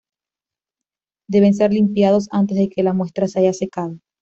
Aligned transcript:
Deben 1.29 1.53
ser 1.53 1.71
limpiados 1.71 2.27
antes 2.31 2.57
de 2.57 2.69
que 2.69 2.81
la 2.81 2.93
muestra 2.93 3.27
se 3.27 3.37
haya 3.41 3.53
secado. 3.53 3.99